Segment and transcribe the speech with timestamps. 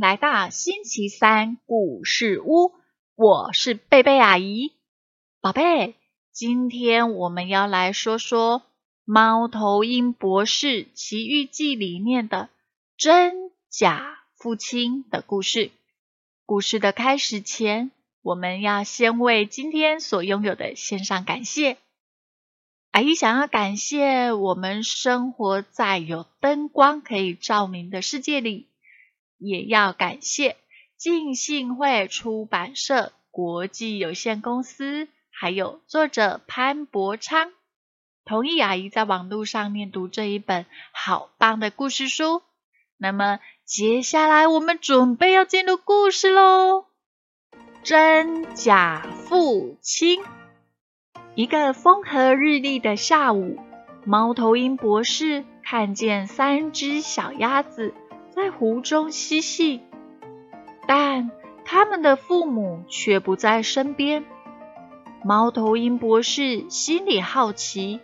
[0.00, 2.72] 来到星期三故事屋，
[3.14, 4.72] 我是贝贝阿姨。
[5.40, 5.94] 宝贝，
[6.32, 8.60] 今天我们要来说说
[9.04, 12.48] 《猫头鹰博士奇遇记》里面的
[12.96, 15.70] 真假父亲的故事。
[16.44, 21.76] 故事的开始前，我们要先为今天所拥有的献上感谢。
[22.90, 28.66] 阿姨想要感谢我们生活在有灯光可以照明的世界里。
[29.38, 30.56] 也要感谢
[30.96, 37.52] 浸信会出版社国际有限公司，还有作者潘伯昌，
[38.24, 42.42] 同意阿姨在网络上面读这一本好棒的故事书。
[42.96, 46.86] 那么接下来我们准备要进入故事喽。
[47.84, 50.20] 真假父亲。
[51.36, 53.60] 一个风和日丽的下午，
[54.04, 57.94] 猫头鹰博士看见三只小鸭子。
[58.38, 59.80] 在湖中嬉戏，
[60.86, 61.32] 但
[61.64, 64.24] 他们的父母却不在身边。
[65.24, 67.98] 猫头鹰博士心里好奇，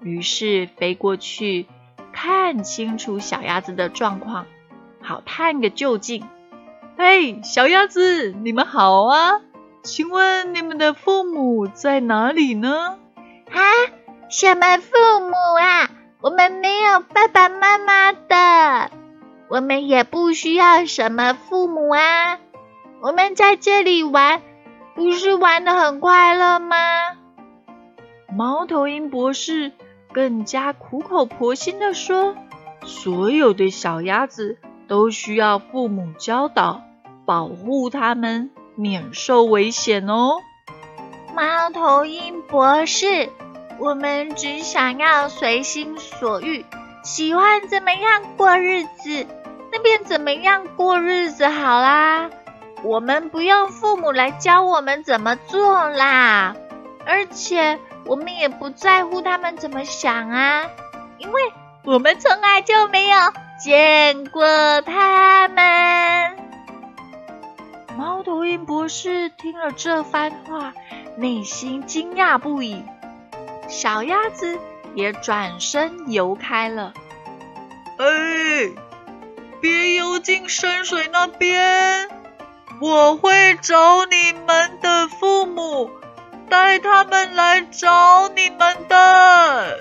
[0.00, 1.66] 于是飞过去
[2.12, 4.46] 看清楚小鸭子的状况，
[5.00, 6.26] 好探个究竟。
[6.98, 9.40] 嘿，小鸭子，你们好啊！
[9.84, 12.98] 请问你们的父母在哪里呢？
[13.52, 13.62] 啊，
[14.30, 15.88] 什么父母啊？
[16.22, 18.90] 我们没有爸爸妈妈的。
[19.48, 22.38] 我们也不需要什么父母啊！
[23.00, 24.42] 我们在这里玩，
[24.94, 26.76] 不是玩的很快乐吗？
[28.34, 29.72] 猫头鹰博士
[30.12, 32.34] 更加苦口婆心的说
[32.84, 34.58] ：“所有的小鸭子
[34.88, 36.82] 都需要父母教导，
[37.24, 40.40] 保护它们免受危险哦。”
[41.36, 43.28] 猫头鹰博士，
[43.78, 46.64] 我们只想要随心所欲。
[47.06, 49.26] 喜欢怎么样过日子，
[49.70, 52.30] 那便怎么样过日子好啦。
[52.82, 56.56] 我们不用父母来教我们怎么做啦，
[57.06, 60.68] 而且我们也不在乎他们怎么想啊，
[61.18, 61.52] 因为
[61.84, 63.16] 我们从来就没有
[63.62, 66.36] 见过他们。
[67.96, 70.74] 猫头鹰博士听了这番话，
[71.16, 72.84] 内心惊讶不已。
[73.68, 74.58] 小鸭子。
[74.96, 76.92] 也转身游开了。
[77.98, 78.72] 哎，
[79.60, 82.08] 别游进深水那边！
[82.80, 85.90] 我会找你们的父母，
[86.48, 89.78] 带他们来找你们的。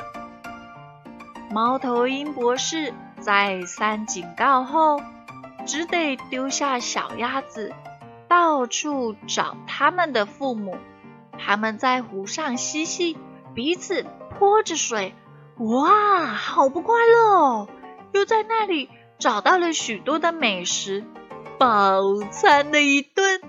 [1.49, 5.01] 猫头鹰博士再三警告后，
[5.65, 7.73] 只得丢下小鸭子，
[8.27, 10.77] 到处找他们的父母。
[11.37, 13.17] 他们在湖上嬉戏，
[13.53, 14.05] 彼此。
[14.37, 15.15] 泼着水，
[15.57, 17.67] 哇，好不快乐哦！
[18.11, 21.03] 又在那里找到了许多的美食，
[21.57, 22.01] 饱
[22.31, 23.41] 餐了一顿。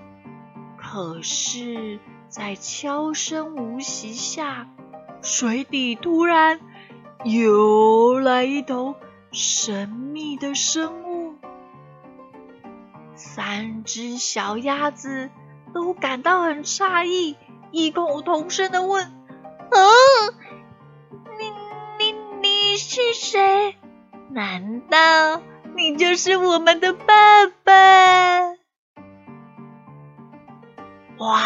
[0.77, 1.99] 可是，
[2.29, 4.67] 在悄声无息下，
[5.21, 6.59] 水底突然
[7.23, 8.95] 游来一头
[9.31, 11.35] 神秘的生物。
[13.15, 15.29] 三只小鸭子
[15.73, 17.35] 都感到很诧异，
[17.71, 19.03] 异口同声的问
[19.71, 19.79] ：“啊！”
[22.97, 23.75] 是谁？
[24.31, 25.39] 难道
[25.75, 27.73] 你就是我们的爸爸？
[31.19, 31.37] 哇！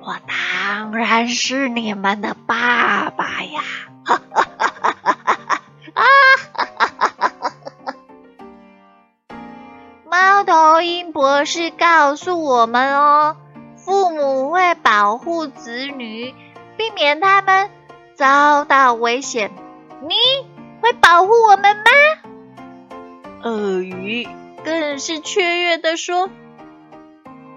[0.00, 3.62] 我当然是你们的爸爸呀！
[4.04, 5.14] 哈哈哈哈哈
[5.44, 5.60] 哈！
[5.94, 6.02] 啊
[6.48, 7.52] 哈哈哈
[9.28, 9.36] 哈！
[10.04, 13.36] 猫头鹰博士告诉我们哦，
[13.76, 16.34] 父母会保护子女，
[16.76, 17.70] 避免他们。
[18.20, 19.50] 遭到危险，
[20.02, 20.14] 你
[20.82, 21.82] 会保护我们吗？
[23.42, 24.28] 鳄鱼
[24.62, 26.28] 更是雀跃的说：“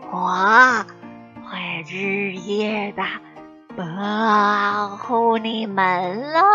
[0.10, 0.86] 我
[1.44, 3.04] 会日夜的
[3.76, 6.46] 保护你们喽，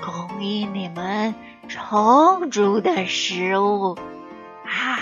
[0.00, 1.34] 供应你们
[1.68, 3.98] 充足的食物
[4.64, 4.96] 啊，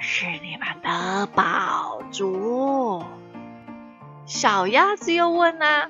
[0.00, 3.04] 是你们的宝足。”
[4.26, 5.88] 小鸭子又问啊。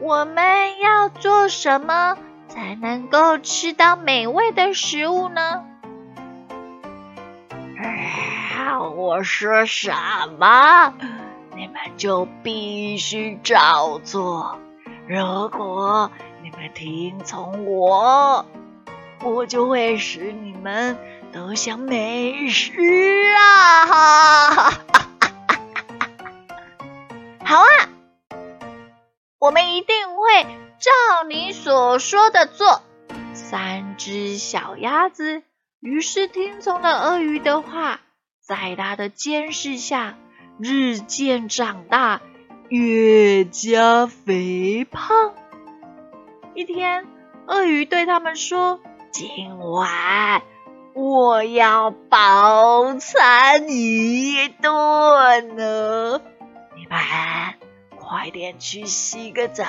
[0.00, 2.16] 我们要做什么
[2.48, 5.64] 才能够吃到美味的食物呢？
[8.96, 9.92] 我说什
[10.38, 10.94] 么，
[11.54, 14.58] 你们就必须照做。
[15.06, 16.10] 如果
[16.42, 18.46] 你们听从我，
[19.22, 20.96] 我就会使你们
[21.32, 22.72] 都想美食
[23.36, 23.86] 啊！
[23.86, 25.09] 哈哈哈
[29.40, 30.44] 我们一定会
[30.78, 32.82] 照你所说的做。
[33.32, 35.42] 三只小鸭子
[35.80, 38.00] 于是听从了鳄鱼的话，
[38.46, 40.18] 在他的监视下，
[40.58, 42.20] 日渐长大，
[42.68, 45.34] 越加肥胖。
[46.54, 47.06] 一天，
[47.46, 48.78] 鳄鱼对他们说
[49.10, 50.42] ：“今晚
[50.92, 56.20] 我要饱餐一顿呢，
[56.76, 56.98] 你们
[58.10, 59.62] 快点去洗个澡，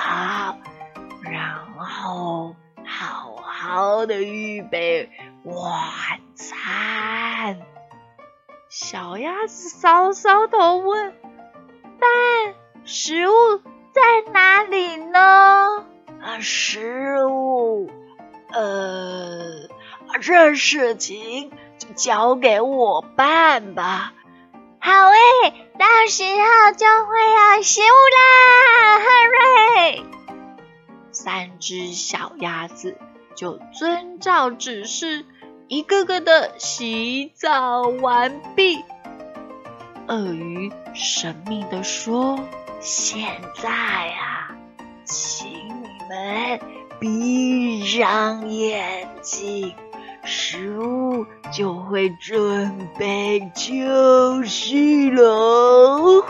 [1.22, 5.08] 然后好好的预备
[5.44, 5.62] 晚
[6.34, 7.60] 餐。”
[8.68, 11.14] 小鸭子搔搔头问
[12.00, 12.54] ：“但
[12.84, 13.32] 食物
[13.92, 15.86] 在哪里呢？”
[16.20, 17.88] 啊，食物，
[18.50, 19.68] 呃，
[20.20, 24.14] 这事情就交给我办吧。
[24.84, 27.12] 好诶，到时候就会
[27.56, 28.98] 有食物啦！
[28.98, 30.04] 哈瑞，
[31.12, 32.98] 三只小鸭子
[33.36, 35.24] 就遵照指示，
[35.68, 38.84] 一个个的洗澡完毕。
[40.08, 42.40] 鳄鱼神秘的说
[42.82, 44.50] ：“现在啊，
[45.04, 46.60] 请你。”们
[47.00, 49.74] 闭上眼睛，
[50.24, 56.22] 食物就会准备就绪了。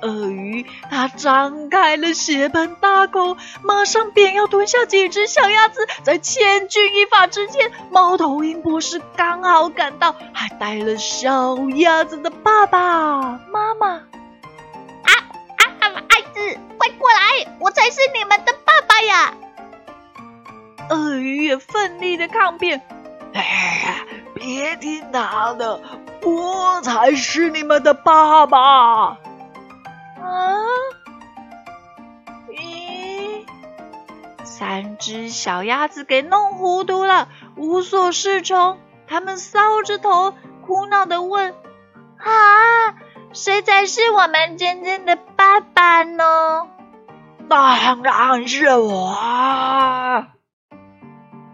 [0.00, 5.80] 鳄鱼它张开了血盆大口，马上便要吞下几只小鸭子。
[6.02, 14.02] 在千钧一发之间，猫头鹰博士刚好赶到，还带了小鸭子的爸爸妈妈。
[16.76, 17.56] 快过来！
[17.60, 19.32] 我才是你们的爸爸呀！
[20.90, 22.82] 鳄鱼也奋力的抗辩
[23.34, 24.00] ：“哎，
[24.34, 25.80] 别听他的，
[26.22, 29.18] 我才是你们的爸爸！”
[30.20, 30.64] 啊？
[32.50, 33.44] 咦？
[34.44, 38.78] 三只小鸭子给弄糊涂了，无所适从。
[39.06, 40.34] 他们搔着头，
[40.66, 41.54] 苦恼的问
[42.16, 42.94] ：“啊，
[43.32, 46.68] 谁才是我们真正的爸爸呢？”
[47.48, 49.14] 当然是我。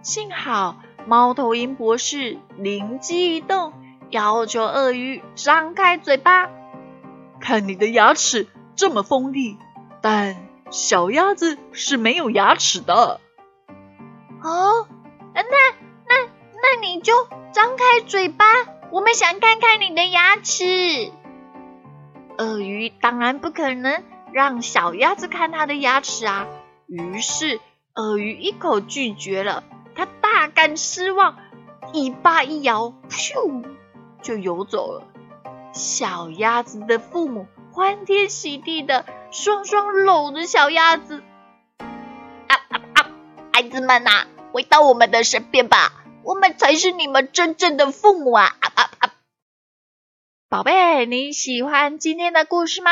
[0.02, 0.76] 幸好
[1.06, 3.72] 猫头鹰博士灵机一动，
[4.10, 6.48] 要求鳄鱼张开嘴巴。
[7.40, 9.56] 看你的牙齿这么锋利，
[10.00, 10.36] 但
[10.70, 13.20] 小鸭子是没有牙齿的。
[14.42, 14.88] 哦，
[15.34, 17.12] 那那那你就
[17.52, 18.44] 张开嘴巴，
[18.90, 21.12] 我们想看看你的牙齿。
[22.38, 24.02] 鳄鱼当然不可能。
[24.32, 26.46] 让小鸭子看它的牙齿啊！
[26.86, 27.58] 于是
[27.96, 29.64] 鳄鱼一口拒绝了，
[30.00, 31.36] 他大感失望，
[31.92, 33.62] 尾巴一摇，咻，
[34.22, 35.06] 就游走了。
[35.74, 41.22] 小鸭子的父母欢天喜地的双双搂着小鸭子，
[41.78, 43.10] 啊啊啊！
[43.52, 45.92] 孩子们呐，回到我们的身边吧，
[46.22, 48.56] 我们才是你们真正的父母啊！
[48.58, 49.12] 啊啊啊！
[50.48, 52.90] 宝贝，你喜欢今天的故事吗？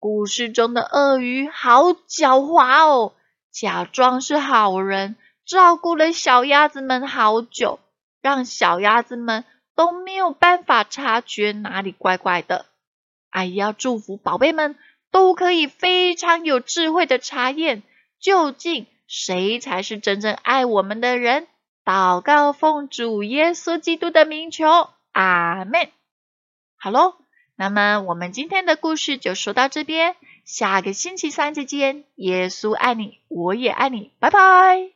[0.00, 3.12] 故事中的鳄鱼好狡猾哦，
[3.52, 7.80] 假装是好人，照顾了小鸭子们好久，
[8.20, 9.44] 让小鸭子们
[9.74, 12.66] 都没有办法察觉哪里怪怪的。
[13.30, 14.76] 阿姨要祝福宝贝们
[15.10, 17.82] 都可以非常有智慧的查验，
[18.18, 21.46] 究竟谁才是真正爱我们的人。
[21.84, 25.90] 祷告奉主耶稣基督的名求，阿门。
[26.76, 27.14] 好喽。
[27.56, 30.16] 那么，我们今天的故事就说到这边，
[30.46, 32.04] 下个星期三再见。
[32.14, 34.92] 耶稣爱你，我也爱你，拜拜。